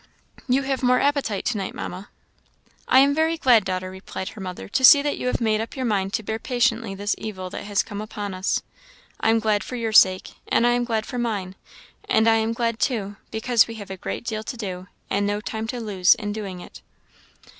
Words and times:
"You 0.49 0.63
have 0.63 0.81
more 0.81 0.99
appetite 0.99 1.45
to 1.45 1.59
night, 1.59 1.75
Mamma." 1.75 2.09
"I 2.87 3.01
am 3.01 3.13
very 3.13 3.37
glad, 3.37 3.63
daughter," 3.63 3.91
replied 3.91 4.29
her 4.29 4.41
mother, 4.41 4.67
"to 4.67 4.83
see 4.83 5.03
that 5.03 5.19
you 5.19 5.27
have 5.27 5.39
made 5.39 5.61
up 5.61 5.75
your 5.75 5.85
mind 5.85 6.11
to 6.13 6.23
bear 6.23 6.39
patiently 6.39 6.95
this 6.95 7.13
evil 7.19 7.51
that 7.51 7.65
has 7.65 7.83
come 7.83 8.01
upon 8.01 8.33
us. 8.33 8.63
I 9.19 9.29
am 9.29 9.37
glad 9.37 9.63
for 9.63 9.75
your 9.75 9.93
sake, 9.93 10.37
and 10.47 10.65
I 10.65 10.71
am 10.71 10.85
glad 10.85 11.05
for 11.05 11.19
mine; 11.19 11.53
and 12.09 12.27
I 12.27 12.37
am 12.37 12.51
glad, 12.51 12.79
too, 12.79 13.17
because 13.29 13.67
we 13.67 13.75
have 13.75 13.91
a 13.91 13.95
great 13.95 14.23
deal 14.25 14.41
to 14.41 14.57
do, 14.57 14.87
and 15.11 15.27
no 15.27 15.39
time 15.39 15.67
to 15.67 15.79
lose 15.79 16.15
in 16.15 16.33
doing 16.33 16.61
it." 16.61 16.81